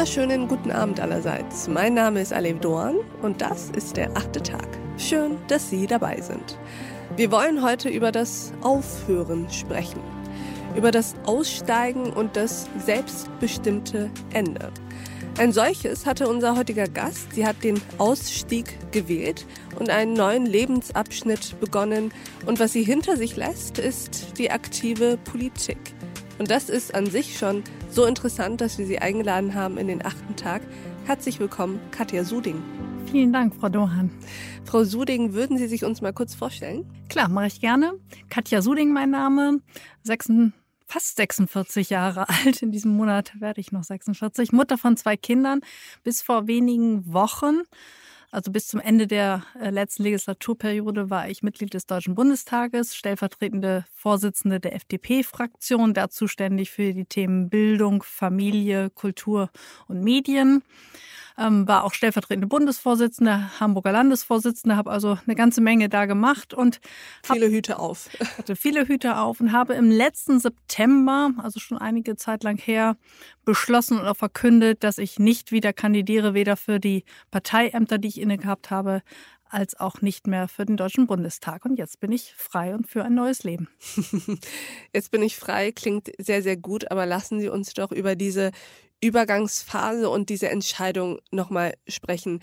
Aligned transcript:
wunderschönen 0.00 0.48
guten 0.48 0.70
Abend 0.70 0.98
allerseits. 0.98 1.68
Mein 1.68 1.92
Name 1.92 2.22
ist 2.22 2.32
Alev 2.32 2.58
Doan 2.60 3.00
und 3.20 3.42
das 3.42 3.68
ist 3.76 3.98
der 3.98 4.16
achte 4.16 4.42
Tag. 4.42 4.66
Schön, 4.96 5.36
dass 5.48 5.68
Sie 5.68 5.86
dabei 5.86 6.18
sind. 6.22 6.58
Wir 7.16 7.30
wollen 7.30 7.62
heute 7.62 7.90
über 7.90 8.10
das 8.10 8.50
Aufhören 8.62 9.50
sprechen. 9.50 10.00
Über 10.74 10.90
das 10.90 11.14
Aussteigen 11.26 12.14
und 12.14 12.34
das 12.34 12.66
selbstbestimmte 12.78 14.08
Ende. 14.32 14.72
Ein 15.36 15.52
solches 15.52 16.06
hatte 16.06 16.28
unser 16.28 16.56
heutiger 16.56 16.88
Gast. 16.88 17.34
Sie 17.34 17.46
hat 17.46 17.62
den 17.62 17.78
Ausstieg 17.98 18.78
gewählt 18.92 19.44
und 19.78 19.90
einen 19.90 20.14
neuen 20.14 20.46
Lebensabschnitt 20.46 21.60
begonnen. 21.60 22.10
Und 22.46 22.58
was 22.58 22.72
sie 22.72 22.84
hinter 22.84 23.18
sich 23.18 23.36
lässt, 23.36 23.78
ist 23.78 24.38
die 24.38 24.50
aktive 24.50 25.18
Politik. 25.24 25.94
Und 26.40 26.50
das 26.50 26.70
ist 26.70 26.94
an 26.94 27.04
sich 27.04 27.36
schon 27.36 27.62
so 27.90 28.06
interessant, 28.06 28.62
dass 28.62 28.78
wir 28.78 28.86
Sie 28.86 28.98
eingeladen 28.98 29.54
haben 29.54 29.76
in 29.76 29.88
den 29.88 30.02
achten 30.02 30.36
Tag. 30.36 30.62
Herzlich 31.04 31.38
willkommen, 31.38 31.78
Katja 31.90 32.24
Suding. 32.24 32.62
Vielen 33.12 33.30
Dank, 33.30 33.54
Frau 33.56 33.68
Dohan. 33.68 34.10
Frau 34.64 34.84
Suding, 34.84 35.34
würden 35.34 35.58
Sie 35.58 35.68
sich 35.68 35.84
uns 35.84 36.00
mal 36.00 36.14
kurz 36.14 36.34
vorstellen? 36.34 36.90
Klar, 37.10 37.28
mache 37.28 37.48
ich 37.48 37.60
gerne. 37.60 37.92
Katja 38.30 38.62
Suding, 38.62 38.90
mein 38.90 39.10
Name, 39.10 39.60
6, 40.04 40.32
fast 40.86 41.16
46 41.16 41.90
Jahre 41.90 42.26
alt. 42.46 42.62
In 42.62 42.72
diesem 42.72 42.96
Monat 42.96 43.38
werde 43.38 43.60
ich 43.60 43.70
noch 43.70 43.84
46. 43.84 44.50
Mutter 44.52 44.78
von 44.78 44.96
zwei 44.96 45.18
Kindern. 45.18 45.60
Bis 46.04 46.22
vor 46.22 46.46
wenigen 46.46 47.12
Wochen 47.12 47.64
also 48.30 48.52
bis 48.52 48.68
zum 48.68 48.80
Ende 48.80 49.06
der 49.06 49.42
äh, 49.60 49.70
letzten 49.70 50.04
Legislaturperiode 50.04 51.10
war 51.10 51.28
ich 51.28 51.42
Mitglied 51.42 51.74
des 51.74 51.86
Deutschen 51.86 52.14
Bundestages, 52.14 52.94
stellvertretende 52.94 53.84
Vorsitzende 53.92 54.60
der 54.60 54.74
FDP-Fraktion, 54.74 55.94
da 55.94 56.08
zuständig 56.10 56.70
für 56.70 56.94
die 56.94 57.06
Themen 57.06 57.50
Bildung, 57.50 58.02
Familie, 58.02 58.90
Kultur 58.90 59.50
und 59.88 60.02
Medien 60.02 60.62
ähm, 61.40 61.66
war 61.66 61.84
auch 61.84 61.94
stellvertretende 61.94 62.46
Bundesvorsitzende, 62.46 63.58
Hamburger 63.58 63.92
Landesvorsitzende, 63.92 64.76
habe 64.76 64.90
also 64.90 65.18
eine 65.26 65.34
ganze 65.34 65.62
Menge 65.62 65.88
da 65.88 66.04
gemacht 66.04 66.52
und 66.52 66.80
viele 67.24 67.48
Hüte 67.48 67.78
auf. 67.78 68.10
Hatte 68.38 68.56
viele 68.56 68.86
Hüte 68.86 69.16
auf 69.16 69.40
und 69.40 69.52
habe 69.52 69.74
im 69.74 69.90
letzten 69.90 70.38
September, 70.38 71.32
also 71.38 71.58
schon 71.58 71.78
einige 71.78 72.16
Zeit 72.16 72.44
lang 72.44 72.58
her, 72.58 72.96
beschlossen 73.44 73.98
auch 74.00 74.16
verkündet, 74.16 74.84
dass 74.84 74.98
ich 74.98 75.18
nicht 75.18 75.50
wieder 75.50 75.72
kandidiere, 75.72 76.34
weder 76.34 76.56
für 76.56 76.78
die 76.78 77.04
Parteiämter, 77.30 77.98
die 77.98 78.08
ich 78.08 78.20
inne 78.20 78.36
gehabt 78.36 78.70
habe, 78.70 79.02
als 79.48 79.78
auch 79.80 80.00
nicht 80.00 80.26
mehr 80.26 80.46
für 80.46 80.64
den 80.64 80.76
Deutschen 80.76 81.06
Bundestag. 81.06 81.64
Und 81.64 81.76
jetzt 81.76 82.00
bin 82.00 82.12
ich 82.12 82.34
frei 82.36 82.74
und 82.74 82.86
für 82.86 83.04
ein 83.04 83.14
neues 83.14 83.42
Leben. 83.42 83.68
Jetzt 84.92 85.10
bin 85.10 85.22
ich 85.22 85.36
frei, 85.36 85.72
klingt 85.72 86.12
sehr, 86.18 86.40
sehr 86.42 86.56
gut, 86.56 86.90
aber 86.90 87.04
lassen 87.04 87.40
Sie 87.40 87.48
uns 87.48 87.74
doch 87.74 87.90
über 87.90 88.14
diese 88.14 88.52
Übergangsphase 89.00 90.08
und 90.08 90.28
diese 90.28 90.48
Entscheidung 90.48 91.20
nochmal 91.30 91.74
sprechen. 91.88 92.40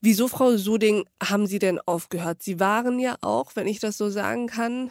Wieso, 0.00 0.28
Frau 0.28 0.56
Suding, 0.56 1.04
haben 1.22 1.46
Sie 1.46 1.58
denn 1.58 1.78
aufgehört? 1.78 2.42
Sie 2.42 2.58
waren 2.58 2.98
ja 2.98 3.16
auch, 3.20 3.54
wenn 3.54 3.66
ich 3.66 3.78
das 3.78 3.96
so 3.96 4.10
sagen 4.10 4.48
kann, 4.48 4.90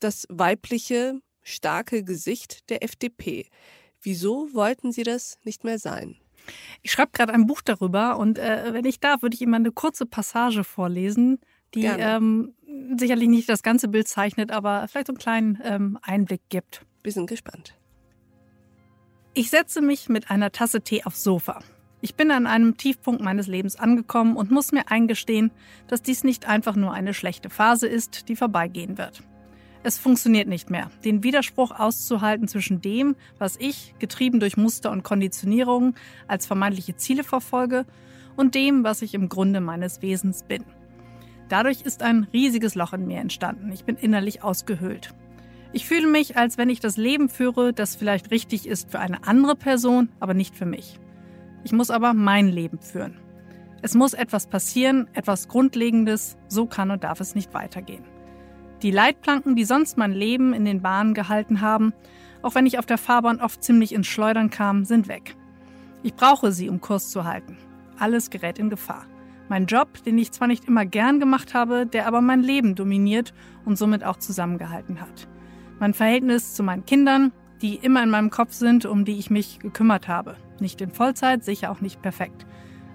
das 0.00 0.26
weibliche, 0.28 1.20
starke 1.42 2.02
Gesicht 2.02 2.68
der 2.68 2.82
FDP. 2.82 3.46
Wieso 4.00 4.52
wollten 4.52 4.90
Sie 4.90 5.04
das 5.04 5.38
nicht 5.44 5.62
mehr 5.64 5.78
sein? 5.78 6.16
Ich 6.82 6.90
schreibe 6.90 7.12
gerade 7.12 7.32
ein 7.32 7.46
Buch 7.46 7.62
darüber 7.62 8.18
und 8.18 8.36
äh, 8.38 8.72
wenn 8.72 8.84
ich 8.84 8.98
darf, 8.98 9.22
würde 9.22 9.34
ich 9.34 9.42
Ihnen 9.42 9.52
mal 9.52 9.58
eine 9.58 9.70
kurze 9.70 10.06
Passage 10.06 10.64
vorlesen, 10.64 11.38
die 11.74 11.84
ähm, 11.84 12.54
sicherlich 12.98 13.28
nicht 13.28 13.48
das 13.48 13.62
ganze 13.62 13.88
Bild 13.88 14.08
zeichnet, 14.08 14.50
aber 14.50 14.86
vielleicht 14.88 15.06
so 15.06 15.12
einen 15.12 15.18
kleinen 15.18 15.58
ähm, 15.62 15.98
Einblick 16.02 16.42
gibt. 16.48 16.84
Wir 17.04 17.12
sind 17.12 17.28
gespannt. 17.28 17.76
Ich 19.34 19.48
setze 19.48 19.80
mich 19.80 20.10
mit 20.10 20.30
einer 20.30 20.52
Tasse 20.52 20.82
Tee 20.82 21.04
aufs 21.04 21.24
Sofa. 21.24 21.60
Ich 22.02 22.16
bin 22.16 22.30
an 22.30 22.46
einem 22.46 22.76
Tiefpunkt 22.76 23.22
meines 23.22 23.46
Lebens 23.46 23.76
angekommen 23.76 24.36
und 24.36 24.50
muss 24.50 24.72
mir 24.72 24.90
eingestehen, 24.90 25.50
dass 25.86 26.02
dies 26.02 26.22
nicht 26.22 26.46
einfach 26.46 26.76
nur 26.76 26.92
eine 26.92 27.14
schlechte 27.14 27.48
Phase 27.48 27.86
ist, 27.86 28.28
die 28.28 28.36
vorbeigehen 28.36 28.98
wird. 28.98 29.22
Es 29.84 29.98
funktioniert 29.98 30.48
nicht 30.48 30.68
mehr, 30.68 30.90
den 31.02 31.22
Widerspruch 31.22 31.70
auszuhalten 31.70 32.46
zwischen 32.46 32.82
dem, 32.82 33.16
was 33.38 33.56
ich, 33.56 33.94
getrieben 33.98 34.38
durch 34.38 34.58
Muster 34.58 34.90
und 34.90 35.02
Konditionierungen, 35.02 35.94
als 36.28 36.44
vermeintliche 36.44 36.96
Ziele 36.96 37.24
verfolge, 37.24 37.86
und 38.36 38.54
dem, 38.54 38.84
was 38.84 39.00
ich 39.00 39.14
im 39.14 39.30
Grunde 39.30 39.62
meines 39.62 40.02
Wesens 40.02 40.42
bin. 40.42 40.64
Dadurch 41.48 41.82
ist 41.82 42.02
ein 42.02 42.26
riesiges 42.34 42.74
Loch 42.74 42.92
in 42.92 43.06
mir 43.06 43.20
entstanden. 43.20 43.72
Ich 43.72 43.84
bin 43.84 43.96
innerlich 43.96 44.42
ausgehöhlt. 44.42 45.14
Ich 45.74 45.86
fühle 45.86 46.06
mich, 46.06 46.36
als 46.36 46.58
wenn 46.58 46.68
ich 46.68 46.80
das 46.80 46.98
Leben 46.98 47.30
führe, 47.30 47.72
das 47.72 47.96
vielleicht 47.96 48.30
richtig 48.30 48.68
ist 48.68 48.90
für 48.90 48.98
eine 48.98 49.26
andere 49.26 49.56
Person, 49.56 50.10
aber 50.20 50.34
nicht 50.34 50.54
für 50.54 50.66
mich. 50.66 51.00
Ich 51.64 51.72
muss 51.72 51.90
aber 51.90 52.12
mein 52.12 52.48
Leben 52.48 52.78
führen. 52.78 53.16
Es 53.80 53.94
muss 53.94 54.12
etwas 54.12 54.46
passieren, 54.46 55.08
etwas 55.14 55.48
Grundlegendes, 55.48 56.36
so 56.46 56.66
kann 56.66 56.90
und 56.90 57.04
darf 57.04 57.20
es 57.20 57.34
nicht 57.34 57.54
weitergehen. 57.54 58.04
Die 58.82 58.90
Leitplanken, 58.90 59.56
die 59.56 59.64
sonst 59.64 59.96
mein 59.96 60.12
Leben 60.12 60.52
in 60.52 60.66
den 60.66 60.82
Bahnen 60.82 61.14
gehalten 61.14 61.62
haben, 61.62 61.94
auch 62.42 62.54
wenn 62.54 62.66
ich 62.66 62.78
auf 62.78 62.86
der 62.86 62.98
Fahrbahn 62.98 63.40
oft 63.40 63.62
ziemlich 63.62 63.94
ins 63.94 64.08
Schleudern 64.08 64.50
kam, 64.50 64.84
sind 64.84 65.08
weg. 65.08 65.36
Ich 66.02 66.14
brauche 66.14 66.52
sie, 66.52 66.68
um 66.68 66.80
Kurs 66.82 67.08
zu 67.08 67.24
halten. 67.24 67.56
Alles 67.98 68.28
gerät 68.28 68.58
in 68.58 68.68
Gefahr. 68.68 69.06
Mein 69.48 69.66
Job, 69.66 70.02
den 70.04 70.18
ich 70.18 70.32
zwar 70.32 70.48
nicht 70.48 70.66
immer 70.66 70.84
gern 70.84 71.18
gemacht 71.18 71.54
habe, 71.54 71.86
der 71.86 72.06
aber 72.06 72.20
mein 72.20 72.42
Leben 72.42 72.74
dominiert 72.74 73.32
und 73.64 73.78
somit 73.78 74.04
auch 74.04 74.18
zusammengehalten 74.18 75.00
hat. 75.00 75.28
Mein 75.82 75.94
Verhältnis 75.94 76.54
zu 76.54 76.62
meinen 76.62 76.86
Kindern, 76.86 77.32
die 77.60 77.74
immer 77.74 78.04
in 78.04 78.08
meinem 78.08 78.30
Kopf 78.30 78.52
sind, 78.52 78.86
um 78.86 79.04
die 79.04 79.18
ich 79.18 79.30
mich 79.30 79.58
gekümmert 79.58 80.06
habe. 80.06 80.36
Nicht 80.60 80.80
in 80.80 80.92
Vollzeit, 80.92 81.42
sicher 81.42 81.72
auch 81.72 81.80
nicht 81.80 82.00
perfekt. 82.00 82.46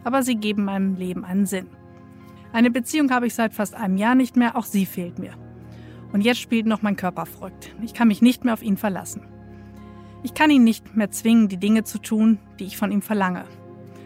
Aber 0.05 0.23
sie 0.23 0.35
geben 0.35 0.63
meinem 0.63 0.95
Leben 0.95 1.25
einen 1.25 1.45
Sinn. 1.45 1.67
Eine 2.53 2.71
Beziehung 2.71 3.11
habe 3.11 3.27
ich 3.27 3.35
seit 3.35 3.53
fast 3.53 3.75
einem 3.75 3.97
Jahr 3.97 4.15
nicht 4.15 4.37
mehr, 4.37 4.55
auch 4.55 4.63
sie 4.63 4.85
fehlt 4.85 5.19
mir. 5.19 5.33
Und 6.13 6.21
jetzt 6.21 6.39
spielt 6.39 6.65
noch 6.65 6.81
mein 6.81 6.95
Körper 6.95 7.25
verrückt. 7.25 7.75
Ich 7.81 7.93
kann 7.93 8.07
mich 8.07 8.21
nicht 8.21 8.45
mehr 8.45 8.53
auf 8.53 8.63
ihn 8.63 8.77
verlassen. 8.77 9.27
Ich 10.23 10.33
kann 10.33 10.49
ihn 10.49 10.63
nicht 10.63 10.95
mehr 10.95 11.11
zwingen, 11.11 11.49
die 11.49 11.57
Dinge 11.57 11.83
zu 11.83 11.97
tun, 11.97 12.39
die 12.57 12.67
ich 12.67 12.77
von 12.77 12.93
ihm 12.93 13.01
verlange. 13.01 13.43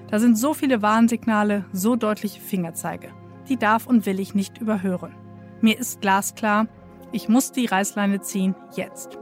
Da 0.09 0.17
sind 0.17 0.39
so 0.39 0.55
viele 0.55 0.81
Warnsignale, 0.81 1.65
so 1.71 1.95
deutliche 1.95 2.41
Fingerzeige. 2.41 3.09
Die 3.47 3.57
darf 3.57 3.85
und 3.85 4.07
will 4.07 4.19
ich 4.19 4.33
nicht 4.33 4.57
überhören. 4.57 5.13
Mir 5.61 5.77
ist 5.77 6.01
glasklar, 6.01 6.65
ich 7.11 7.29
muss 7.29 7.51
die 7.51 7.65
Reißleine 7.65 8.21
ziehen, 8.21 8.55
jetzt. 8.75 9.17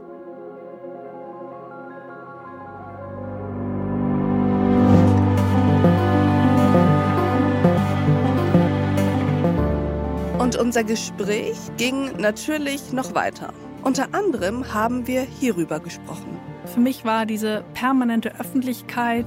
Und 10.38 10.56
unser 10.56 10.84
Gespräch 10.84 11.58
ging 11.76 12.16
natürlich 12.18 12.92
noch 12.92 13.14
weiter. 13.14 13.52
Unter 13.82 14.14
anderem 14.14 14.74
haben 14.74 15.06
wir 15.06 15.22
hierüber 15.22 15.80
gesprochen. 15.80 16.49
Für 16.72 16.80
mich 16.80 17.04
war 17.04 17.26
diese 17.26 17.64
permanente 17.74 18.38
Öffentlichkeit 18.38 19.26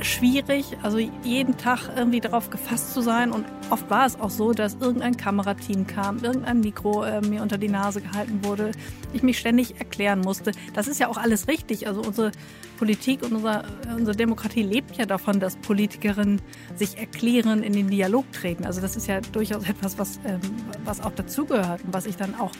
schwierig, 0.00 0.76
also 0.82 0.98
jeden 1.24 1.56
Tag 1.56 1.90
irgendwie 1.96 2.20
darauf 2.20 2.50
gefasst 2.50 2.94
zu 2.94 3.00
sein. 3.00 3.32
Und 3.32 3.44
oft 3.70 3.90
war 3.90 4.06
es 4.06 4.20
auch 4.20 4.30
so, 4.30 4.52
dass 4.52 4.74
irgendein 4.74 5.16
Kamerateam 5.16 5.86
kam, 5.86 6.18
irgendein 6.18 6.60
Mikro 6.60 7.02
äh, 7.02 7.20
mir 7.20 7.42
unter 7.42 7.58
die 7.58 7.68
Nase 7.68 8.00
gehalten 8.00 8.40
wurde, 8.44 8.70
ich 9.12 9.22
mich 9.22 9.38
ständig 9.38 9.78
erklären 9.78 10.20
musste. 10.20 10.52
Das 10.74 10.86
ist 10.86 11.00
ja 11.00 11.08
auch 11.08 11.16
alles 11.16 11.48
richtig. 11.48 11.86
Also 11.88 12.00
unsere 12.00 12.30
Politik 12.78 13.22
und 13.22 13.32
unser, 13.32 13.64
unsere 13.96 14.16
Demokratie 14.16 14.62
lebt 14.62 14.96
ja 14.96 15.06
davon, 15.06 15.40
dass 15.40 15.56
Politikerinnen 15.56 16.40
sich 16.76 16.98
erklären, 16.98 17.62
in 17.62 17.72
den 17.72 17.88
Dialog 17.88 18.30
treten. 18.32 18.64
Also 18.64 18.80
das 18.80 18.96
ist 18.96 19.06
ja 19.06 19.20
durchaus 19.20 19.68
etwas, 19.68 19.98
was, 19.98 20.20
ähm, 20.24 20.40
was 20.84 21.00
auch 21.00 21.12
dazugehört 21.12 21.84
und 21.84 21.92
was 21.92 22.06
ich 22.06 22.16
dann 22.16 22.34
auch 22.38 22.52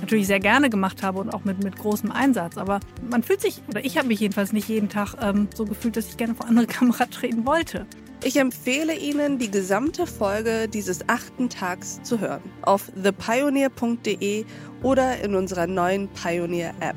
natürlich 0.00 0.26
sehr 0.26 0.40
gerne 0.40 0.68
gemacht 0.68 1.02
habe 1.02 1.20
und 1.20 1.30
auch 1.32 1.44
mit, 1.44 1.62
mit 1.62 1.76
großem 1.76 2.10
Einsatz. 2.10 2.58
Aber 2.58 2.80
man 3.08 3.22
fühlt 3.22 3.40
sich, 3.40 3.62
oder 3.68 3.81
ich 3.82 3.98
habe 3.98 4.08
mich 4.08 4.20
jedenfalls 4.20 4.52
nicht 4.52 4.68
jeden 4.68 4.88
Tag 4.88 5.14
ähm, 5.20 5.48
so 5.54 5.64
gefühlt, 5.64 5.96
dass 5.96 6.08
ich 6.08 6.16
gerne 6.16 6.34
vor 6.34 6.46
andere 6.46 6.66
Kamera 6.78 7.06
treten 7.06 7.46
wollte. 7.46 7.86
Ich 8.24 8.36
empfehle 8.36 8.96
Ihnen, 8.96 9.38
die 9.38 9.50
gesamte 9.50 10.06
Folge 10.06 10.68
dieses 10.68 11.08
achten 11.08 11.48
Tags 11.48 12.00
zu 12.02 12.20
hören. 12.20 12.42
Auf 12.62 12.92
thepioneer.de 13.02 14.44
oder 14.82 15.20
in 15.20 15.34
unserer 15.34 15.66
neuen 15.66 16.08
Pioneer-App. 16.08 16.96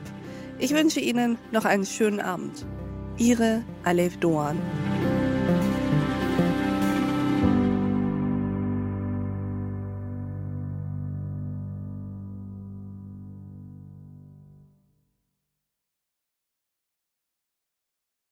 Ich 0.59 0.71
wünsche 0.73 0.99
Ihnen 0.99 1.37
noch 1.51 1.65
einen 1.65 1.85
schönen 1.85 2.19
Abend. 2.19 2.65
Ihre 3.17 3.63
Alef 3.83 4.17
Doan. 4.17 4.59